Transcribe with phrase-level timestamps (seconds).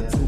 [0.00, 0.27] der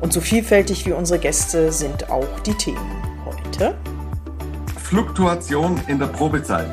[0.00, 3.74] Und so vielfältig wie unsere Gäste sind auch die Themen heute.
[4.80, 6.70] Fluktuation in der Probezeit.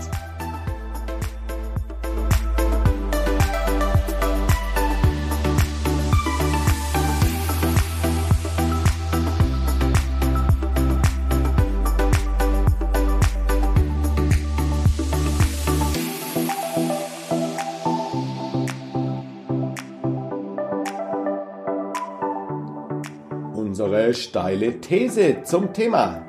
[24.13, 26.27] Steile These zum Thema.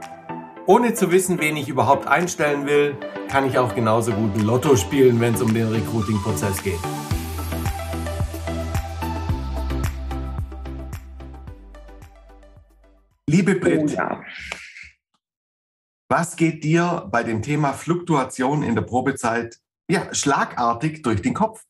[0.67, 2.97] Ohne zu wissen, wen ich überhaupt einstellen will,
[3.29, 6.79] kann ich auch genauso gut Lotto spielen, wenn es um den Recruiting-Prozess geht.
[13.29, 14.25] Liebe Britt, Oh ja.
[16.09, 19.61] was geht dir bei dem Thema Fluktuation in der Probezeit
[19.91, 21.65] ja, schlagartig durch den Kopf?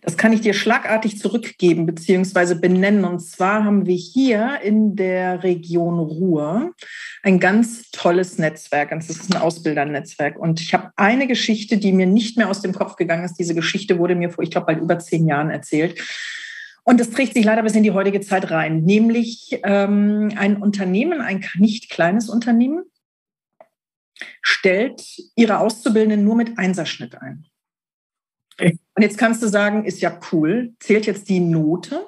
[0.00, 2.54] Das kann ich dir schlagartig zurückgeben bzw.
[2.54, 3.04] benennen.
[3.04, 6.72] Und zwar haben wir hier in der Region Ruhr
[7.22, 8.90] ein ganz tolles Netzwerk.
[8.90, 10.38] Das ist ein Ausbildernetzwerk.
[10.38, 13.38] Und ich habe eine Geschichte, die mir nicht mehr aus dem Kopf gegangen ist.
[13.38, 16.00] Diese Geschichte wurde mir vor, ich glaube, bald über zehn Jahren erzählt.
[16.84, 18.84] Und das trägt sich leider bis in die heutige Zeit rein.
[18.84, 22.84] Nämlich ähm, ein Unternehmen, ein nicht kleines Unternehmen,
[24.42, 25.02] stellt
[25.34, 27.46] ihre Auszubildenden nur mit Einserschnitt ein.
[28.60, 30.74] Und jetzt kannst du sagen, ist ja cool.
[30.80, 32.06] Zählt jetzt die Note?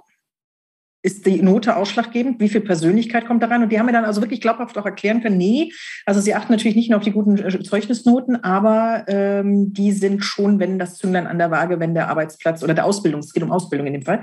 [1.06, 2.41] Ist die Note ausschlaggebend?
[2.41, 3.62] Wie viel Persönlichkeit kommt da rein?
[3.62, 5.71] Und die haben mir dann also wirklich glaubhaft auch erklären können, nee,
[6.05, 10.25] also sie achten natürlich nicht nur auf die guten äh, Zeugnisnoten, aber ähm, die sind
[10.25, 13.44] schon, wenn das Zünglein an der Waage, wenn der Arbeitsplatz oder der Ausbildung, es geht
[13.44, 14.22] um Ausbildung in dem Fall,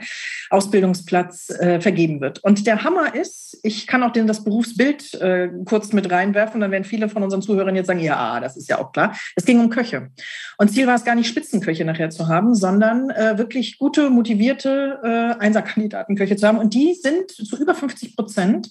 [0.49, 2.43] Ausbildungsplatz äh, vergeben wird.
[2.43, 6.71] Und der Hammer ist, ich kann auch den, das Berufsbild äh, kurz mit reinwerfen, dann
[6.71, 9.15] werden viele von unseren Zuhörern jetzt sagen, ja, das ist ja auch klar.
[9.37, 10.09] Es ging um Köche.
[10.57, 14.99] Und Ziel war es gar nicht, Spitzenköche nachher zu haben, sondern äh, wirklich gute, motivierte
[15.01, 16.57] äh, Einserkandidatenköche zu haben.
[16.57, 18.69] Und die sind zu über 50 Prozent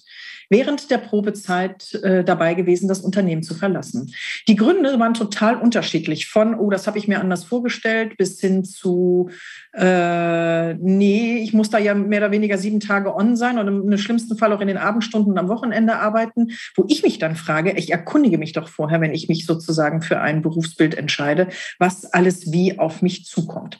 [0.49, 4.13] während der Probezeit äh, dabei gewesen, das Unternehmen zu verlassen.
[4.47, 6.27] Die Gründe waren total unterschiedlich.
[6.27, 9.29] Von, oh, das habe ich mir anders vorgestellt, bis hin zu,
[9.73, 13.91] äh, nee, ich muss da ja mehr oder weniger sieben Tage on sein und im,
[13.91, 17.35] im schlimmsten Fall auch in den Abendstunden und am Wochenende arbeiten, wo ich mich dann
[17.35, 21.47] frage, ich erkundige mich doch vorher, wenn ich mich sozusagen für ein Berufsbild entscheide,
[21.79, 23.79] was alles wie auf mich zukommt.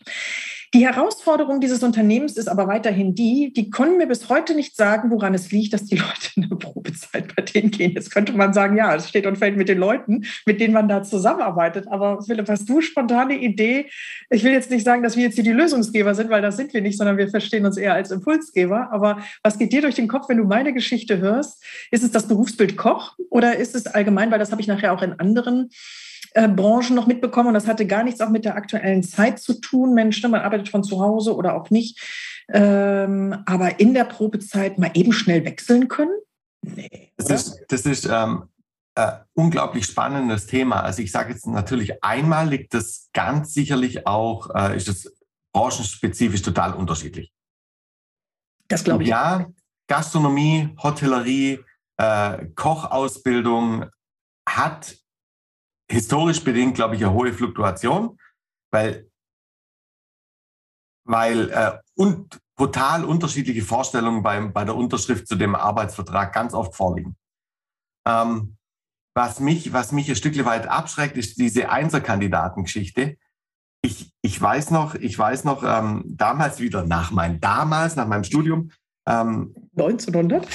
[0.73, 5.11] Die Herausforderung dieses Unternehmens ist aber weiterhin die, die können mir bis heute nicht sagen,
[5.11, 7.91] woran es liegt, dass die Leute in eine Probezeit bei denen gehen.
[7.91, 10.87] Jetzt könnte man sagen, ja, es steht und fällt mit den Leuten, mit denen man
[10.87, 11.87] da zusammenarbeitet.
[11.89, 13.87] Aber Philipp, hast du spontane Idee?
[14.31, 16.73] Ich will jetzt nicht sagen, dass wir jetzt hier die Lösungsgeber sind, weil das sind
[16.73, 18.91] wir nicht, sondern wir verstehen uns eher als Impulsgeber.
[18.91, 21.63] Aber was geht dir durch den Kopf, wenn du meine Geschichte hörst?
[21.91, 25.03] Ist es das Berufsbild Koch oder ist es allgemein, weil das habe ich nachher auch
[25.03, 25.69] in anderen
[26.33, 29.59] äh, Branchen noch mitbekommen und das hatte gar nichts auch mit der aktuellen Zeit zu
[29.59, 29.93] tun.
[29.93, 31.99] Mensch, ne, man arbeitet von zu Hause oder auch nicht.
[32.51, 36.17] Ähm, aber in der Probezeit mal eben schnell wechseln können?
[36.61, 37.11] Nee.
[37.17, 38.49] Das ist, das ist ähm,
[38.95, 40.81] äh, unglaublich spannendes Thema.
[40.81, 45.11] Also ich sage jetzt natürlich einmal liegt das ganz sicherlich auch, äh, ist das
[45.53, 47.31] branchenspezifisch total unterschiedlich.
[48.67, 49.09] Das glaube ich.
[49.09, 49.47] Ja,
[49.87, 51.59] Gastronomie, Hotellerie,
[51.97, 53.85] äh, Kochausbildung
[54.47, 54.97] hat
[55.89, 58.17] historisch bedingt, glaube ich, eine hohe Fluktuation,
[58.71, 59.09] weil,
[61.05, 66.75] weil äh, und brutal unterschiedliche Vorstellungen beim, bei der Unterschrift zu dem Arbeitsvertrag ganz oft
[66.75, 67.15] vorliegen.
[68.07, 68.57] Ähm,
[69.15, 73.17] was, mich, was mich ein Stück weit abschreckt, ist diese Einserkandidatengeschichte.
[73.81, 78.23] Ich, ich weiß noch, ich weiß noch, ähm, damals wieder nach meinem, damals, nach meinem
[78.23, 78.71] Studium.
[79.07, 80.47] Ähm, 1900?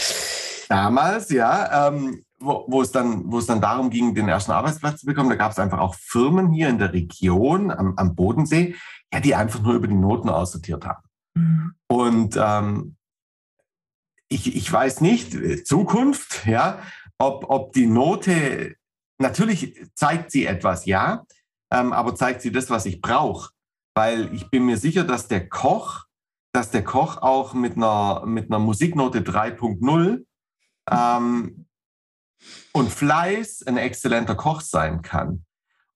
[0.69, 5.01] Damals, ja, ähm, wo, wo, es dann, wo es dann darum ging, den ersten Arbeitsplatz
[5.01, 8.77] zu bekommen, da gab es einfach auch Firmen hier in der Region am, am Bodensee,
[9.13, 11.03] ja, die einfach nur über die Noten aussortiert haben.
[11.35, 11.75] Mhm.
[11.89, 12.97] Und ähm,
[14.29, 16.81] ich, ich weiß nicht, äh, Zukunft, ja,
[17.19, 18.77] ob, ob die Note,
[19.19, 21.25] natürlich zeigt sie etwas, ja,
[21.73, 23.51] ähm, aber zeigt sie das, was ich brauche.
[23.95, 26.05] Weil ich bin mir sicher, dass der Koch,
[26.53, 30.25] dass der Koch auch mit einer, mit einer Musiknote 3.0
[30.91, 31.68] ähm,
[32.73, 35.45] und Fleiß ein exzellenter Koch sein kann.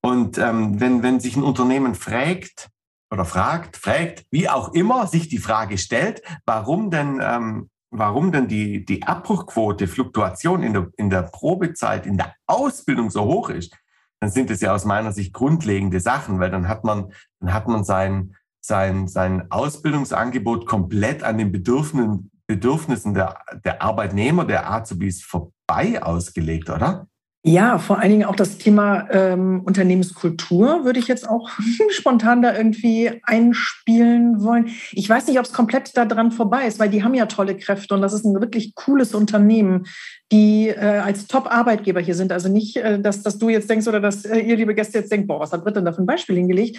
[0.00, 2.70] Und ähm, wenn, wenn sich ein Unternehmen fragt
[3.10, 8.48] oder fragt, fragt, wie auch immer, sich die Frage stellt, warum denn, ähm, warum denn
[8.48, 13.76] die, die Abbruchquote, Fluktuation in der, in der Probezeit, in der Ausbildung so hoch ist,
[14.18, 17.68] dann sind es ja aus meiner Sicht grundlegende Sachen, weil dann hat man, dann hat
[17.68, 25.22] man sein, sein, sein Ausbildungsangebot komplett an den Bedürfnissen, Bedürfnissen der, der Arbeitnehmer, der Azubis
[25.22, 27.06] vorbei ausgelegt, oder?
[27.44, 31.50] Ja, vor allen Dingen auch das Thema ähm, Unternehmenskultur würde ich jetzt auch
[31.90, 34.68] spontan da irgendwie einspielen wollen.
[34.92, 37.94] Ich weiß nicht, ob es komplett daran vorbei ist, weil die haben ja tolle Kräfte
[37.94, 39.86] und das ist ein wirklich cooles Unternehmen,
[40.30, 42.30] die äh, als Top-Arbeitgeber hier sind.
[42.30, 45.10] Also nicht, äh, dass, dass du jetzt denkst oder dass äh, ihr, liebe Gäste, jetzt
[45.10, 46.78] denkt, boah, was hat Britt denn da für ein Beispiel hingelegt?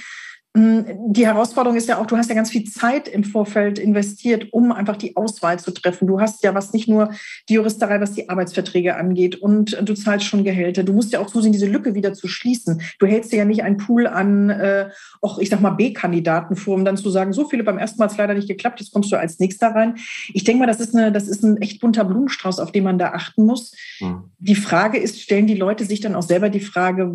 [0.56, 4.54] Hm, die Herausforderung ist ja auch, du hast ja ganz viel Zeit im Vorfeld investiert,
[4.54, 6.08] um einfach die Auswahl zu treffen.
[6.08, 7.10] Du hast ja was nicht nur
[7.50, 10.84] die Juristerei, was die Arbeitsverträge angeht und du zahlst schon Gehälter.
[10.84, 12.84] Du musst ja auch zusehen, diese Lücke wieder zu schließen.
[13.00, 14.90] Du hältst dir ja nicht einen Pool an, äh,
[15.22, 18.06] auch ich sag mal B-Kandidaten vor, um dann zu sagen, so viele beim ersten Mal
[18.06, 19.96] hat es leider nicht geklappt, jetzt kommst du als nächster rein.
[20.34, 23.00] Ich denke mal, das ist, eine, das ist ein echt bunter Blumenstrauß, auf den man
[23.00, 23.74] da achten muss.
[24.00, 24.26] Mhm.
[24.38, 27.12] Die Frage ist, stellen die Leute sich dann auch selber die Frage,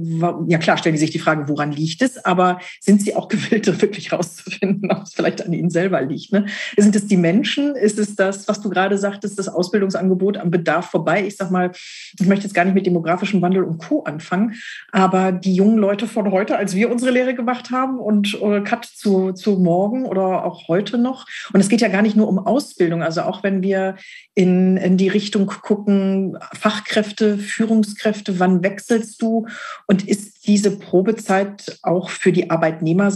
[0.49, 3.67] ja klar, stellen die sich die Frage, woran liegt es, aber sind sie auch gewillt,
[3.83, 6.33] wirklich rauszufinden, ob es vielleicht an ihnen selber liegt.
[6.33, 6.47] Ne?
[6.77, 7.75] Sind es die Menschen?
[7.77, 11.27] Ist es das, was du gerade sagtest, das Ausbildungsangebot am Bedarf vorbei?
[11.27, 11.71] Ich sag mal,
[12.19, 14.03] ich möchte jetzt gar nicht mit demografischem Wandel und Co.
[14.05, 14.55] anfangen,
[14.93, 18.85] aber die jungen Leute von heute, als wir unsere Lehre gemacht haben und äh, Cut
[18.85, 21.27] zu, zu morgen oder auch heute noch.
[21.53, 23.97] Und es geht ja gar nicht nur um Ausbildung, also auch wenn wir
[24.35, 29.47] in, in die Richtung gucken, Fachkräfte, Führungskräfte, wann wechselst du?
[29.87, 32.51] Und ist diese Probezeit auch für die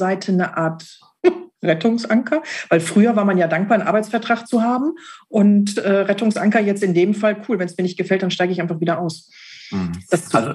[0.02, 1.00] Arbeitnehmerseite eine Art
[1.62, 2.42] Rettungsanker?
[2.68, 4.94] Weil früher war man ja dankbar, einen Arbeitsvertrag zu haben.
[5.28, 8.52] Und äh, Rettungsanker jetzt in dem Fall, cool, wenn es mir nicht gefällt, dann steige
[8.52, 9.30] ich einfach wieder aus.
[9.70, 9.92] Mhm.
[10.10, 10.54] Das also,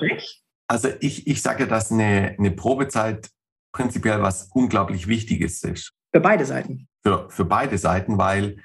[0.67, 3.29] also ich, ich sage, dass eine, eine Probezeit
[3.71, 5.91] prinzipiell was unglaublich Wichtiges ist.
[6.13, 6.87] Für beide Seiten.
[7.03, 8.57] Für, für beide Seiten, weil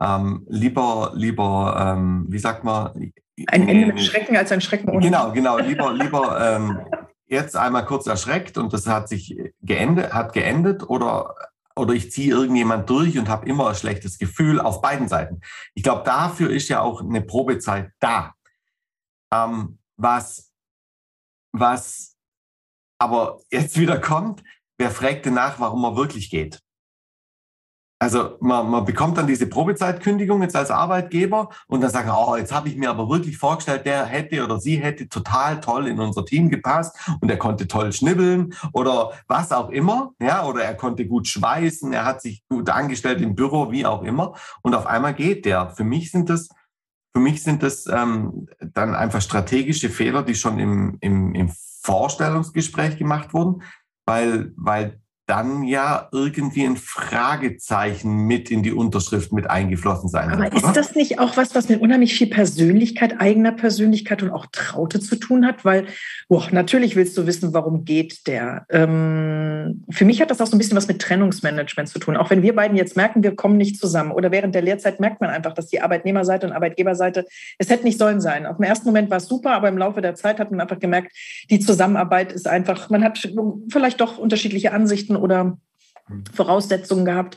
[0.00, 3.12] ähm, lieber, lieber, ähm, wie sagt man?
[3.46, 5.00] Ein Ende mit Schrecken als ein Schrecken ohne.
[5.00, 6.78] Genau, genau, lieber, lieber ähm,
[7.28, 11.34] jetzt einmal kurz erschreckt und das hat sich geendet, hat geendet oder
[11.78, 15.40] oder ich ziehe irgendjemand durch und habe immer ein schlechtes Gefühl auf beiden Seiten.
[15.74, 18.34] Ich glaube, dafür ist ja auch eine Probezeit da.
[19.32, 20.52] Ähm, was,
[21.52, 22.16] was
[22.98, 24.42] aber jetzt wieder kommt,
[24.76, 26.60] wer fragt denn nach, warum er wirklich geht?
[28.00, 32.54] Also man, man bekommt dann diese Probezeitkündigung jetzt als Arbeitgeber und dann sagen, oh, jetzt
[32.54, 36.24] habe ich mir aber wirklich vorgestellt, der hätte oder sie hätte total toll in unser
[36.24, 41.06] Team gepasst und er konnte toll schnibbeln oder was auch immer, ja, oder er konnte
[41.06, 44.34] gut schweißen, er hat sich gut angestellt im Büro, wie auch immer.
[44.62, 45.70] Und auf einmal geht der.
[45.70, 46.50] Für mich sind das,
[47.12, 51.50] für mich sind das ähm, dann einfach strategische Fehler, die schon im, im, im
[51.82, 53.62] Vorstellungsgespräch gemacht wurden,
[54.06, 60.50] weil, weil dann ja irgendwie ein Fragezeichen mit in die Unterschrift mit eingeflossen sein Aber
[60.50, 65.00] ist das nicht auch was, was mit unheimlich viel Persönlichkeit, eigener Persönlichkeit und auch Traute
[65.00, 65.66] zu tun hat?
[65.66, 65.86] Weil,
[66.30, 68.64] boah, natürlich willst du wissen, warum geht der.
[68.70, 72.16] Ähm, für mich hat das auch so ein bisschen was mit Trennungsmanagement zu tun.
[72.16, 74.12] Auch wenn wir beiden jetzt merken, wir kommen nicht zusammen.
[74.12, 77.26] Oder während der Lehrzeit merkt man einfach, dass die Arbeitnehmerseite und Arbeitgeberseite,
[77.58, 78.46] es hätte nicht sollen sein.
[78.46, 80.78] Auf dem ersten Moment war es super, aber im Laufe der Zeit hat man einfach
[80.78, 81.12] gemerkt,
[81.50, 83.28] die Zusammenarbeit ist einfach, man hat
[83.68, 85.58] vielleicht doch unterschiedliche Ansichten oder
[86.32, 87.36] Voraussetzungen gehabt.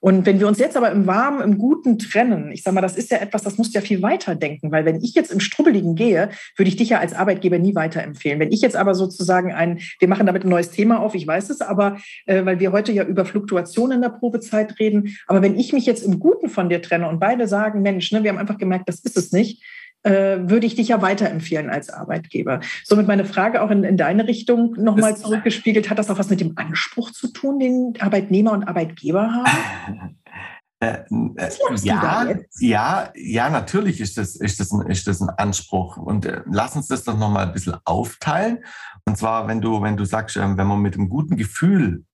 [0.00, 2.96] Und wenn wir uns jetzt aber im Warmen, im Guten trennen, ich sage mal, das
[2.96, 5.40] ist ja etwas, das musst du ja viel weiter denken, weil wenn ich jetzt im
[5.40, 8.40] Strubbeligen gehe, würde ich dich ja als Arbeitgeber nie weiterempfehlen.
[8.40, 11.50] Wenn ich jetzt aber sozusagen ein, wir machen damit ein neues Thema auf, ich weiß
[11.50, 15.58] es, aber äh, weil wir heute ja über Fluktuationen in der Probezeit reden, aber wenn
[15.58, 18.38] ich mich jetzt im Guten von dir trenne und beide sagen, Mensch, ne, wir haben
[18.38, 19.62] einfach gemerkt, das ist es nicht,
[20.02, 22.60] äh, würde ich dich ja weiterempfehlen als Arbeitgeber.
[22.84, 25.90] Somit meine Frage auch in, in deine Richtung nochmal zurückgespiegelt.
[25.90, 30.18] Hat das auch was mit dem Anspruch zu tun, den Arbeitnehmer und Arbeitgeber haben?
[30.82, 31.04] Äh,
[31.36, 31.50] äh,
[31.82, 32.26] ja,
[32.58, 35.96] ja, ja, natürlich ist das, ist das, ein, ist das ein Anspruch.
[35.96, 38.64] Und äh, lass uns das doch nochmal ein bisschen aufteilen.
[39.04, 42.04] Und zwar, wenn du, wenn du sagst, ähm, wenn man mit einem guten Gefühl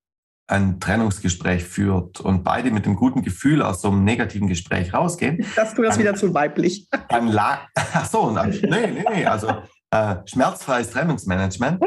[0.48, 5.46] ein Trennungsgespräch führt und beide mit einem guten Gefühl aus so einem negativen Gespräch rausgehen.
[5.56, 6.88] Das du das wieder zu weiblich.
[7.08, 9.48] Dann la Ach so, dann, nee, nee, nee, also
[9.90, 11.82] äh, schmerzfreies Trennungsmanagement.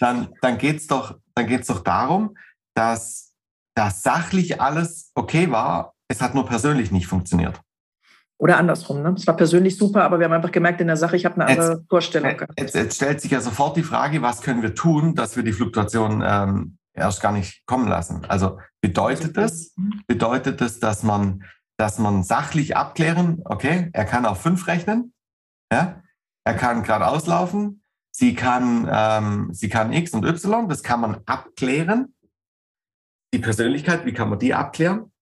[0.00, 2.36] Dann, dann geht es doch, doch darum,
[2.74, 3.32] dass
[3.74, 7.60] das sachlich alles okay war, es hat nur persönlich nicht funktioniert.
[8.38, 9.14] Oder andersrum, ne?
[9.16, 11.46] Es war persönlich super, aber wir haben einfach gemerkt in der Sache, ich habe eine
[11.46, 12.42] andere Jetzt- Vorstellung.
[12.58, 15.52] Jetzt, jetzt stellt sich ja sofort die Frage, was können wir tun, dass wir die
[15.52, 18.24] Fluktuation ähm, erst gar nicht kommen lassen?
[18.24, 19.74] Also bedeutet das,
[20.06, 21.44] bedeutet das, dass man,
[21.76, 25.12] dass man sachlich abklären, okay, er kann auf fünf rechnen,
[25.72, 26.02] ja,
[26.44, 31.20] er kann geradeaus laufen, sie kann, ähm, sie kann X und Y, das kann man
[31.26, 32.14] abklären.
[33.34, 35.12] Die Persönlichkeit, wie kann man die abklären?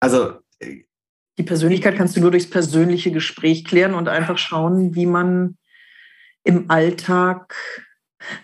[0.00, 0.84] Also äh,
[1.38, 5.58] Die Persönlichkeit kannst du nur durchs persönliche Gespräch klären und einfach schauen, wie man
[6.44, 7.54] im Alltag,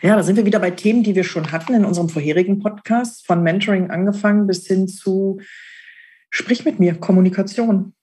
[0.02, 3.26] ja, da sind wir wieder bei Themen, die wir schon hatten in unserem vorherigen Podcast,
[3.26, 5.40] von Mentoring angefangen bis hin zu
[6.30, 7.94] Sprich mit mir, Kommunikation.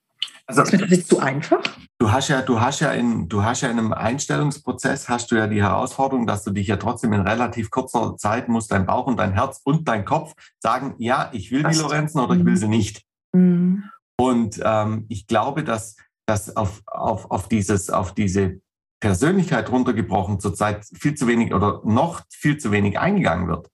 [0.46, 1.62] Also Ist mir das jetzt zu einfach?
[2.02, 5.36] du hast ja, du hast ja in, du hast ja in einem Einstellungsprozess hast du
[5.36, 9.06] ja die Herausforderung, dass du dich ja trotzdem in relativ kurzer Zeit muss dein Bauch
[9.06, 11.82] und dein Herz und dein Kopf sagen, ja, ich will die Passt.
[11.82, 13.06] Lorenzen oder ich will sie nicht.
[13.34, 13.84] Mhm.
[14.20, 18.62] Und ähm, ich glaube, dass, dass auf, auf, auf, dieses, auf diese
[19.02, 23.70] Persönlichkeit runtergebrochen zurzeit viel zu wenig oder noch viel zu wenig eingegangen wird.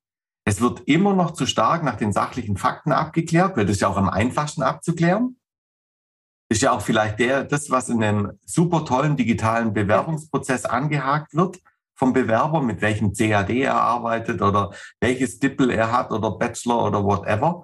[0.46, 3.90] Es wird immer noch zu stark nach den sachlichen Fakten abgeklärt, weil das ist ja
[3.90, 5.38] auch am einfachsten abzuklären.
[6.50, 11.60] Ist ja auch vielleicht der, das, was in einem super tollen digitalen Bewerbungsprozess angehakt wird
[11.96, 17.04] vom Bewerber, mit welchem CAD er arbeitet oder welches Dippel er hat oder Bachelor oder
[17.04, 17.64] whatever.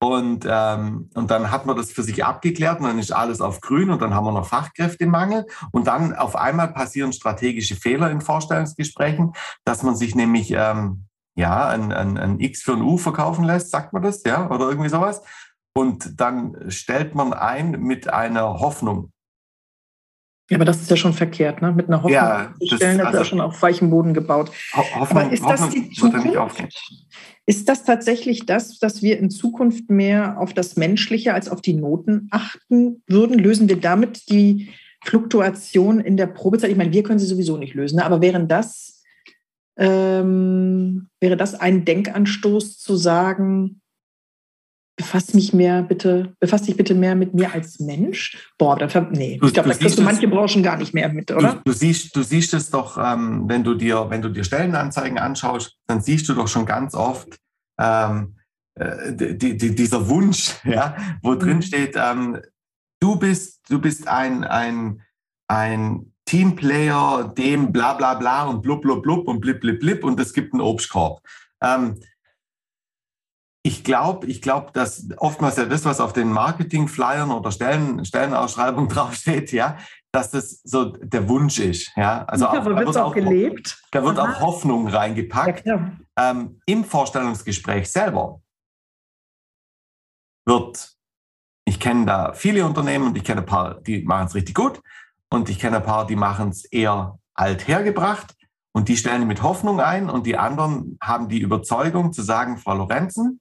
[0.00, 3.60] Und, ähm, und dann hat man das für sich abgeklärt und dann ist alles auf
[3.60, 5.46] grün und dann haben wir noch Fachkräftemangel.
[5.72, 9.32] Und dann auf einmal passieren strategische Fehler in Vorstellungsgesprächen,
[9.64, 13.70] dass man sich nämlich ähm, ja ein, ein, ein X für ein U verkaufen lässt,
[13.70, 15.22] sagt man das, ja, oder irgendwie sowas.
[15.74, 19.10] Und dann stellt man ein mit einer Hoffnung.
[20.50, 21.72] Ja, aber das ist ja schon verkehrt, ne?
[21.72, 24.12] Mit einer Hoffnung Ja, zu das- stellen, das ist ja also- schon auf weichem Boden
[24.12, 24.50] gebaut.
[24.76, 26.74] Ho Hoffnung, Aber ist das Hoffnung die Zukunft?
[27.46, 31.74] Ist das tatsächlich das, dass wir in Zukunft mehr auf das Menschliche als auf die
[31.74, 33.38] Noten achten würden?
[33.38, 34.70] Lösen wir damit die
[35.04, 36.70] Fluktuation in der Probezeit?
[36.70, 38.04] Ich meine, wir können sie sowieso nicht lösen, ne?
[38.04, 39.02] aber wären das,
[39.76, 43.80] ähm, wäre das ein Denkanstoß zu sagen,
[44.96, 48.50] befass mich mehr bitte, befass dich bitte mehr mit mir als Mensch?
[48.58, 50.94] Boah, dann, nee, Du- ich glaube, du da kriegst du es- manche Branchen gar nicht
[50.94, 51.60] mehr mit, Du, oder?
[51.64, 55.76] du, siehst, du siehst es doch, ähm, wenn, du dir, wenn du dir Stellenanzeigen anschaust,
[55.86, 57.36] dann siehst du doch schon ganz oft
[57.80, 58.36] ähm,
[58.76, 61.38] äh, die, die, dieser Wunsch, ja, wo Mhm.
[61.40, 62.40] drin steht, ähm,
[63.00, 65.02] du bist, du bist ein, ein,
[65.48, 70.18] ein Teamplayer, dem bla bla bla und blub blub blub und blip blip blip und
[70.20, 71.20] es gibt einen Obstkorb.
[71.60, 71.98] Ähm,
[73.66, 78.88] ich glaube, ich glaube, dass oftmals ja das, was auf den Marketing-Flyern oder Stellen, Stellenausschreibungen
[78.90, 79.78] draufsteht, ja,
[80.12, 81.90] dass das so der Wunsch ist.
[81.96, 83.82] Ja, also auch, aber da wird auch, auch gelebt?
[83.90, 84.32] da wird Aha.
[84.34, 85.62] auch Hoffnung Ja, reingepackt.
[85.62, 85.92] klar.
[86.16, 88.42] Ähm, Im Vorstellungsgespräch selber
[90.46, 90.92] wird,
[91.64, 94.82] ich kenne da viele Unternehmen und ich kenne ein paar, die machen es richtig gut
[95.30, 98.36] und ich kenne ein paar, die machen es eher althergebracht
[98.72, 102.74] und die stellen mit Hoffnung ein und die anderen haben die Überzeugung zu sagen, Frau
[102.74, 103.40] Lorenzen,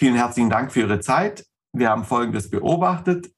[0.00, 1.44] vielen herzlichen Dank für Ihre Zeit.
[1.76, 3.30] Wir haben Folgendes beobachtet.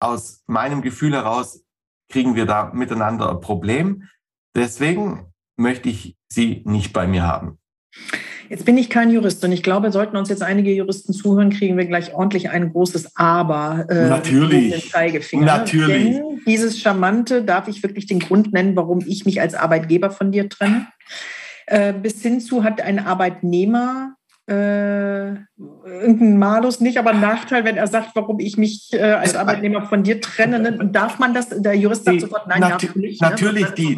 [0.00, 1.64] Aus meinem Gefühl heraus
[2.10, 4.08] kriegen wir da miteinander ein Problem.
[4.56, 7.58] Deswegen möchte ich Sie nicht bei mir haben.
[8.48, 11.76] Jetzt bin ich kein Jurist und ich glaube, sollten uns jetzt einige Juristen zuhören, kriegen
[11.76, 13.86] wir gleich ordentlich ein großes Aber.
[13.88, 14.72] Äh, Natürlich.
[14.72, 15.46] den Zeigefinger.
[15.46, 16.16] Natürlich.
[16.16, 20.32] Denn dieses Charmante darf ich wirklich den Grund nennen, warum ich mich als Arbeitgeber von
[20.32, 20.88] dir trenne.
[21.66, 24.16] Äh, bis hin zu hat ein Arbeitnehmer
[24.50, 25.28] äh,
[25.58, 29.86] irgendeinen Malus nicht, aber einen Nachteil, wenn er sagt, warum ich mich äh, als Arbeitnehmer
[29.86, 30.58] von dir trenne.
[30.58, 30.76] Ne?
[30.78, 31.48] Und darf man das?
[31.50, 33.20] Der Jurist sagt Die- sofort, nein, natu- darf nicht.
[33.22, 33.96] natürlich, Das ist die-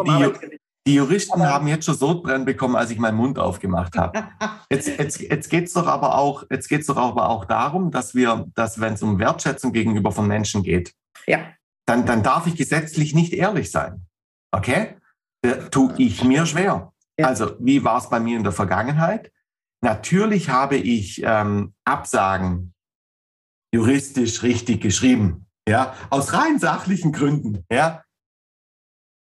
[0.87, 4.25] die- Juristen Aber- haben jetzt schon Sodbrennen bekommen, als ich meinen Mund aufgemacht habe.
[4.69, 8.15] Jetzt, jetzt, jetzt geht es doch aber auch, jetzt geht's doch aber auch darum, dass
[8.17, 10.93] wir, dass wenn es um Wertschätzung gegenüber von Menschen geht,
[11.27, 11.39] Ja.
[11.87, 14.07] dann, dann darf ich gesetzlich nicht ehrlich sein.
[14.51, 14.97] Okay?
[15.43, 16.93] Da tue ich mir schwer.
[17.19, 17.27] Ja.
[17.27, 19.31] Also, wie war es bei mir in der Vergangenheit?
[19.83, 22.75] Natürlich habe ich ähm, Absagen
[23.75, 25.47] juristisch richtig geschrieben.
[25.69, 27.65] Ja, aus rein sachlichen Gründen.
[27.71, 28.05] Ja.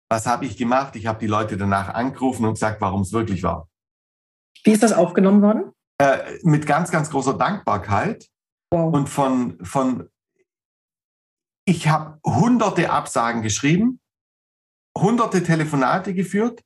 [0.09, 0.95] Was habe ich gemacht?
[0.95, 3.69] Ich habe die Leute danach angerufen und gesagt, warum es wirklich war.
[4.63, 5.71] Wie ist das aufgenommen worden?
[6.01, 8.29] Äh, mit ganz, ganz großer Dankbarkeit
[8.71, 8.93] Wow.
[8.93, 10.09] und von, von
[11.65, 13.99] ich habe hunderte Absagen geschrieben,
[14.97, 16.63] hunderte Telefonate geführt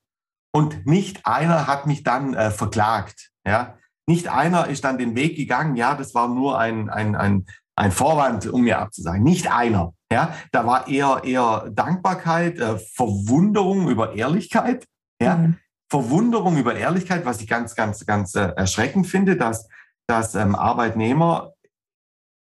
[0.53, 3.31] und nicht einer hat mich dann äh, verklagt.
[3.45, 3.77] Ja?
[4.07, 7.45] Nicht einer ist dann den Weg gegangen, ja, das war nur ein, ein, ein,
[7.75, 9.23] ein Vorwand, um mir abzusagen.
[9.23, 9.93] Nicht einer.
[10.11, 10.35] Ja?
[10.51, 14.85] Da war eher, eher Dankbarkeit, äh, Verwunderung über Ehrlichkeit.
[15.21, 15.37] Ja?
[15.37, 15.57] Mhm.
[15.89, 19.67] Verwunderung über Ehrlichkeit, was ich ganz, ganz, ganz äh, erschreckend finde, dass,
[20.07, 21.53] dass ähm, Arbeitnehmer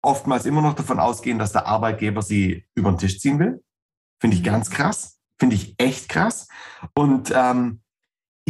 [0.02, 3.64] oftmals immer noch davon ausgehen, dass der Arbeitgeber sie über den Tisch ziehen will.
[4.22, 5.20] Finde ich ganz krass.
[5.40, 6.48] Finde ich echt krass.
[6.94, 7.82] Und ähm,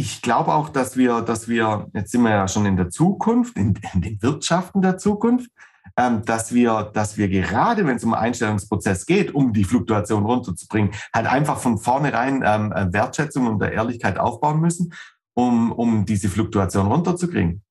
[0.00, 3.56] ich glaube auch, dass wir, dass wir, jetzt sind wir ja schon in der Zukunft,
[3.58, 5.50] in, in den Wirtschaften der Zukunft,
[5.96, 10.92] ähm, dass wir, dass wir gerade, wenn es um Einstellungsprozess geht, um die Fluktuation runterzubringen,
[11.14, 14.94] halt einfach von vornherein ähm, Wertschätzung und Ehrlichkeit aufbauen müssen,
[15.34, 17.62] um, um diese Fluktuation runterzukriegen.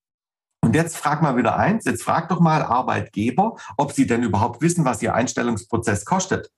[0.62, 4.62] Und jetzt frag mal wieder eins, jetzt frag doch mal Arbeitgeber, ob sie denn überhaupt
[4.62, 6.52] wissen, was ihr Einstellungsprozess kostet.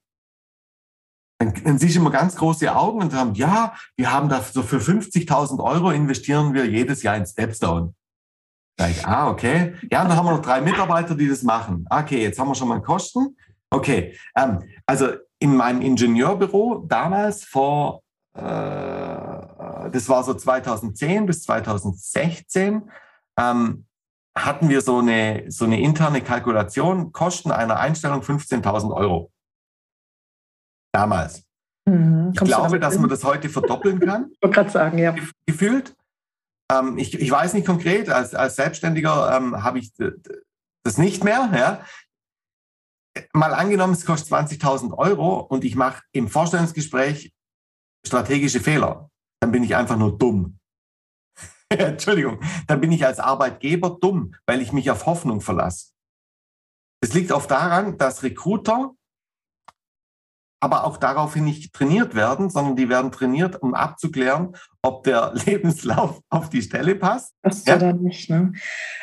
[1.41, 4.61] Dann, dann siehst du immer ganz große Augen und sagen, ja, wir haben da so
[4.61, 7.95] für 50.000 Euro investieren wir jedes Jahr in Stepstone.
[8.79, 9.73] Ich, ah, okay.
[9.91, 11.87] Ja, und dann haben wir noch drei Mitarbeiter, die das machen.
[11.89, 13.35] Okay, jetzt haben wir schon mal Kosten.
[13.71, 18.03] Okay, ähm, also in meinem Ingenieurbüro damals vor,
[18.35, 22.83] äh, das war so 2010 bis 2016,
[23.39, 23.85] ähm,
[24.37, 29.30] hatten wir so eine, so eine interne Kalkulation, Kosten einer Einstellung 15.000 Euro.
[30.91, 31.43] Damals.
[31.85, 32.31] Mhm.
[32.33, 34.29] Ich glaube, dass man das heute verdoppeln kann.
[34.31, 35.15] ich wollte gerade sagen, ja.
[35.45, 35.95] Gefühlt.
[36.71, 39.91] Ähm, ich, ich weiß nicht konkret, als, als Selbstständiger ähm, habe ich
[40.83, 41.49] das nicht mehr.
[41.53, 41.85] Ja.
[43.33, 47.33] Mal angenommen, es kostet 20.000 Euro und ich mache im Vorstellungsgespräch
[48.05, 49.09] strategische Fehler.
[49.41, 50.59] Dann bin ich einfach nur dumm.
[51.69, 55.91] Entschuldigung, dann bin ich als Arbeitgeber dumm, weil ich mich auf Hoffnung verlasse.
[57.03, 58.93] Es liegt oft daran, dass Recruiter
[60.61, 66.21] aber auch daraufhin nicht trainiert werden, sondern die werden trainiert, um abzuklären, ob der Lebenslauf
[66.29, 67.33] auf die Stelle passt.
[67.41, 68.29] Passt ja, dann nicht.
[68.29, 68.53] Ne?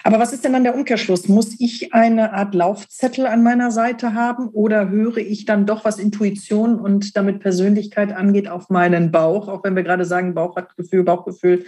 [0.04, 1.28] Aber was ist denn dann der Umkehrschluss?
[1.28, 5.99] Muss ich eine Art Laufzettel an meiner Seite haben oder höre ich dann doch, was
[5.99, 9.49] Intuition und damit Persönlichkeit angeht, auf meinen Bauch?
[9.49, 11.64] Auch wenn wir gerade sagen, Bauch hat Gefühl, Bauchgefühl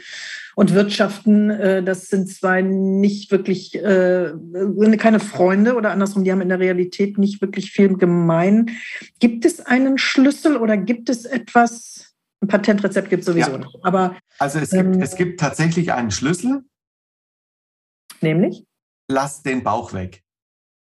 [0.57, 4.33] und Wirtschaften, äh, das sind zwei nicht wirklich, äh,
[4.99, 8.71] keine Freunde oder andersrum, die haben in der Realität nicht wirklich viel gemein.
[9.21, 12.10] Gibt es einen Schlüssel oder gibt es etwas,
[12.43, 13.59] ein Patentrezept gibt es sowieso ja.
[13.59, 13.77] nicht.
[13.83, 16.65] Aber, also es gibt, ähm, es gibt tatsächlich einen Schlüssel.
[18.21, 18.65] Nämlich?
[19.09, 20.23] Lass den Bauch weg.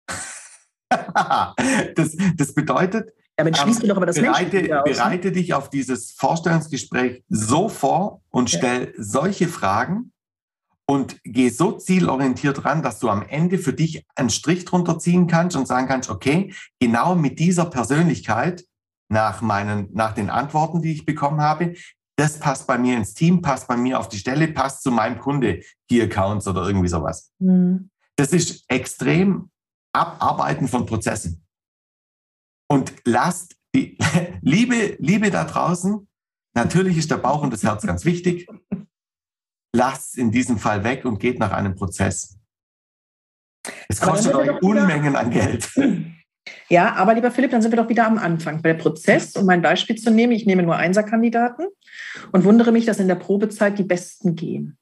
[1.94, 4.92] das, das bedeutet, damit schließt ähm, doch aber das bereite, aus, ne?
[4.92, 8.92] bereite dich auf dieses Vorstellungsgespräch so vor und stell ja.
[8.96, 10.12] solche Fragen
[10.86, 15.26] und geh so zielorientiert ran, dass du am Ende für dich einen Strich drunter ziehen
[15.26, 18.64] kannst und sagen kannst, okay, genau mit dieser Persönlichkeit
[19.08, 21.74] nach meinen, nach den Antworten, die ich bekommen habe,
[22.16, 25.18] das passt bei mir ins Team, passt bei mir auf die Stelle, passt zu meinem
[25.20, 27.32] Kunde, Key Accounts oder irgendwie sowas.
[27.38, 27.90] Mhm.
[28.16, 29.50] Das ist extrem
[29.92, 31.44] Abarbeiten von Prozessen.
[32.68, 33.96] Und lasst die
[34.42, 36.08] Liebe, Liebe da draußen,
[36.54, 38.48] natürlich ist der Bauch und das Herz ganz wichtig.
[39.72, 42.36] Lasst in diesem Fall weg und geht nach einem Prozess.
[43.88, 45.70] Es kostet euch Unmengen an Geld.
[46.68, 48.62] Ja, aber lieber Philipp, dann sind wir doch wieder am Anfang.
[48.62, 51.66] Bei der Prozess, um mein Beispiel zu nehmen, ich nehme nur Einserkandidaten
[52.32, 54.78] und wundere mich, dass in der Probezeit die Besten gehen.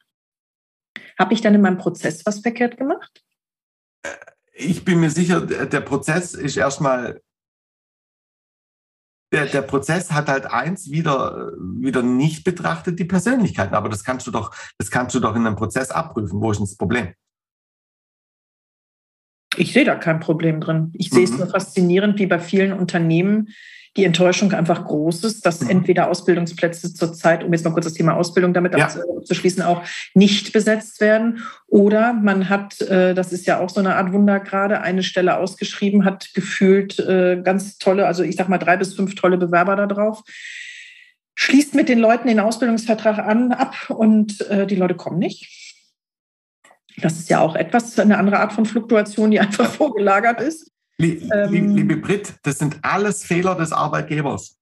[1.19, 3.23] Habe ich dann in meinem Prozess was verkehrt gemacht?
[4.53, 7.21] Ich bin mir sicher, der Prozess ist erstmal
[9.33, 13.75] der, der Prozess hat halt eins wieder, wieder nicht betrachtet, die Persönlichkeiten.
[13.75, 16.41] Aber das kannst du doch, das kannst du doch in einem Prozess abprüfen.
[16.41, 17.13] Wo ist das Problem?
[19.57, 20.93] Ich sehe da kein Problem drin.
[20.95, 21.33] Ich sehe mhm.
[21.33, 23.49] es nur faszinierend, wie bei vielen Unternehmen
[23.97, 25.71] die Enttäuschung einfach groß ist, dass mhm.
[25.71, 28.85] entweder Ausbildungsplätze zurzeit, um jetzt mal kurz das Thema Ausbildung damit ja.
[28.85, 31.43] abzuschließen, auch nicht besetzt werden.
[31.67, 35.39] Oder man hat, äh, das ist ja auch so eine Art Wunder gerade, eine Stelle
[35.39, 39.77] ausgeschrieben, hat gefühlt äh, ganz tolle, also ich sag mal drei bis fünf tolle Bewerber
[39.77, 40.23] da drauf
[41.37, 45.66] schließt mit den Leuten den Ausbildungsvertrag an, ab und äh, die Leute kommen nicht.
[46.99, 50.71] Das ist ja auch etwas, eine andere Art von Fluktuation, die einfach vorgelagert ist.
[50.99, 54.57] Ähm, liebe Brit, das sind alles Fehler des Arbeitgebers.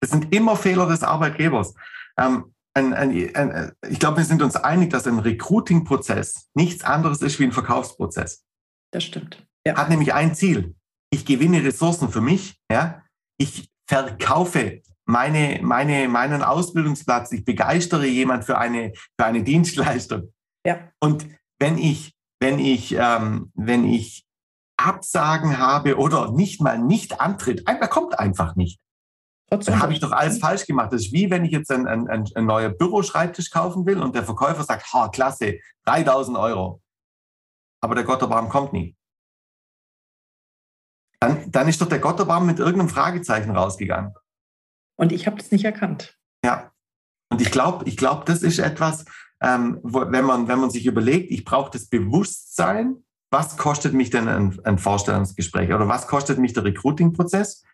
[0.00, 1.74] Das sind immer Fehler des Arbeitgebers.
[2.18, 7.22] Ähm, ein, ein, ein, ich glaube, wir sind uns einig, dass ein Recruiting-Prozess nichts anderes
[7.22, 8.44] ist wie ein Verkaufsprozess.
[8.92, 9.46] Das stimmt.
[9.66, 9.76] Ja.
[9.76, 10.74] Hat nämlich ein Ziel.
[11.10, 12.58] Ich gewinne Ressourcen für mich.
[12.70, 13.02] Ja?
[13.38, 17.32] Ich verkaufe meine, meine, meinen Ausbildungsplatz.
[17.32, 20.32] Ich begeistere jemand für eine, für eine Dienstleistung.
[20.66, 20.90] Ja.
[21.00, 21.26] Und
[21.58, 24.26] wenn ich, wenn ich, ähm, wenn ich
[24.76, 28.80] Absagen habe oder nicht mal nicht antritt, er kommt einfach nicht.
[29.48, 30.92] Dann habe ich doch alles falsch gemacht.
[30.92, 34.14] Das ist wie wenn ich jetzt ein, ein, ein, ein neuer Büroschreibtisch kaufen will und
[34.16, 36.82] der Verkäufer sagt, ha, klasse, 3000 Euro.
[37.80, 38.96] Aber der Gotterbaum kommt nie.
[41.20, 44.12] Dann, dann ist doch der Gotterbaum mit irgendeinem Fragezeichen rausgegangen.
[44.98, 46.18] Und ich habe das nicht erkannt.
[46.44, 46.72] Ja.
[47.30, 49.04] Und ich glaube, ich glaube, das ist etwas,
[49.42, 54.10] ähm, wo, wenn, man, wenn man sich überlegt, ich brauche das Bewusstsein, was kostet mich
[54.10, 57.64] denn ein, ein Vorstellungsgespräch oder was kostet mich der Recruiting-Prozess?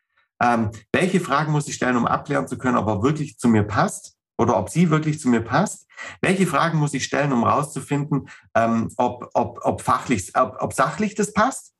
[0.42, 3.62] Ähm, welche Fragen muss ich stellen, um abklären zu können, ob er wirklich zu mir
[3.62, 5.87] passt oder ob sie wirklich zu mir passt?
[6.20, 11.14] Welche Fragen muss ich stellen, um herauszufinden, ähm, ob, ob, ob, fachlich, ob, ob sachlich
[11.14, 11.75] das passt?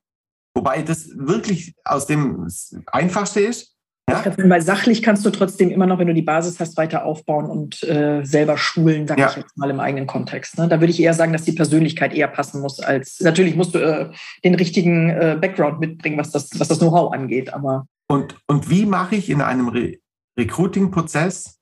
[0.55, 2.47] Wobei das wirklich aus dem
[2.87, 3.72] Einfachste ist.
[4.13, 4.49] Ja?
[4.49, 7.83] Weil sachlich kannst du trotzdem immer noch, wenn du die Basis hast, weiter aufbauen und
[7.85, 9.31] äh, selber schulen, sage ja.
[9.31, 10.59] ich jetzt mal im eigenen Kontext.
[10.59, 10.69] Ne?
[10.69, 13.79] Da würde ich eher sagen, dass die Persönlichkeit eher passen muss, als natürlich musst du
[13.79, 14.11] äh,
[14.45, 17.53] den richtigen äh, Background mitbringen, was das, was das Know-how angeht.
[17.53, 19.97] Aber und, und wie mache ich in einem Re
[20.39, 21.59] Recruiting-Prozess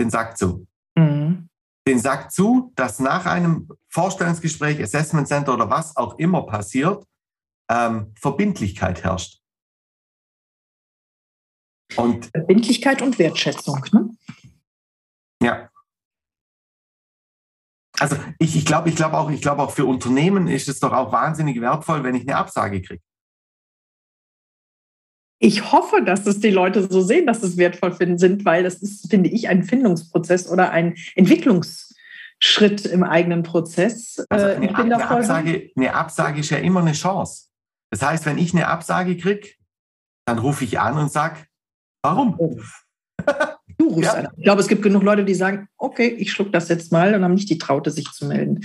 [0.00, 0.66] den Sack zu?
[0.96, 1.48] Mhm.
[1.86, 7.04] Den Sack zu, dass nach einem Vorstellungsgespräch, Assessment Center oder was auch immer passiert,
[7.70, 9.40] ähm, Verbindlichkeit herrscht.
[11.96, 14.10] Und Verbindlichkeit und Wertschätzung, ne?
[15.42, 15.70] Ja.
[17.98, 21.12] Also ich, ich glaube ich glaub auch, ich auch für Unternehmen ist es doch auch
[21.12, 23.02] wahnsinnig wertvoll, wenn ich eine Absage kriege.
[25.40, 28.76] Ich hoffe, dass es die Leute so sehen, dass es wertvoll finden sind, weil das
[28.82, 34.24] ist, finde ich, ein Findungsprozess oder ein Entwicklungsschritt im eigenen Prozess.
[34.30, 37.46] Also äh, eine, eine, Absage, eine Absage ist ja immer eine Chance.
[37.90, 39.50] Das heißt, wenn ich eine Absage kriege,
[40.26, 41.47] dann rufe ich an und sage,
[42.02, 42.34] warum?
[42.38, 42.56] Oh.
[43.80, 44.14] Du rufst ja.
[44.14, 44.28] an.
[44.36, 47.22] Ich glaube, es gibt genug Leute, die sagen, okay, ich schluck das jetzt mal und
[47.22, 48.62] haben nicht die Traute, sich zu melden.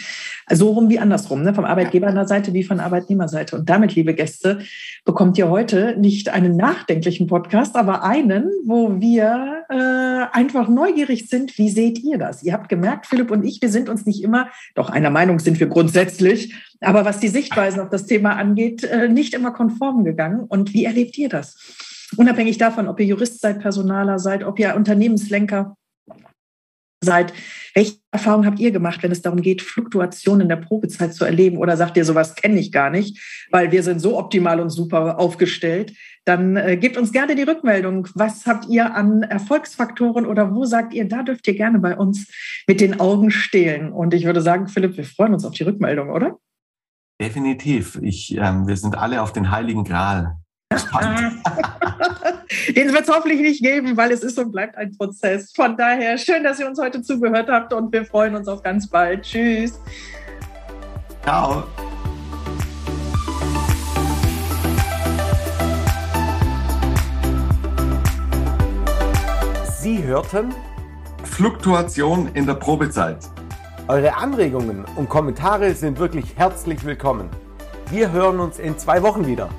[0.52, 1.54] So rum wie andersrum, ne?
[1.54, 3.56] vom Arbeitgeberseite wie von Arbeitnehmerseite.
[3.56, 4.60] Und damit, liebe Gäste,
[5.06, 11.60] bekommt ihr heute nicht einen nachdenklichen Podcast, aber einen, wo wir äh, einfach neugierig sind.
[11.60, 12.42] Wie seht ihr das?
[12.42, 15.60] Ihr habt gemerkt, Philipp und ich, wir sind uns nicht immer, doch einer Meinung sind
[15.60, 20.40] wir grundsätzlich, aber was die Sichtweisen auf das Thema angeht, äh, nicht immer konform gegangen.
[20.40, 21.56] Und wie erlebt ihr das?
[22.18, 25.76] Unabhängig davon, ob ihr Jurist seid, Personaler seid, ob ihr Unternehmenslenker
[27.04, 27.34] seid.
[27.76, 31.58] Welche Erfahrungen habt ihr gemacht, wenn es darum geht, Fluktuationen in der Probezeit zu erleben?
[31.58, 33.20] Oder sagt ihr, sowas kenne ich gar nicht,
[33.52, 35.96] weil wir sind so optimal und super aufgestellt?
[36.26, 38.08] Dann äh, gebt uns gerne die Rückmeldung.
[38.16, 42.32] Was habt ihr an Erfolgsfaktoren oder wo sagt ihr, da dürft ihr gerne bei uns
[42.68, 43.92] mit den Augen stehlen?
[43.92, 46.38] Und ich würde sagen, Philipp, wir freuen uns auf die Rückmeldung, oder?
[47.22, 48.00] Definitiv.
[48.02, 50.38] Ich, ähm, wir sind alle auf den Heiligen Gral
[52.76, 55.52] Den wird es hoffentlich nicht geben, weil es ist und bleibt ein Prozess.
[55.54, 58.88] Von daher schön, dass ihr uns heute zugehört habt und wir freuen uns auf ganz
[58.88, 59.24] bald.
[59.24, 59.80] Tschüss.
[61.24, 61.64] Ciao.
[69.80, 70.54] Sie hörten
[71.24, 73.18] Fluktuation in der Probezeit.
[73.90, 77.30] Eure Anregungen und Kommentare sind wirklich herzlich willkommen.
[77.90, 79.50] Wir hören uns in zwei Wochen wieder.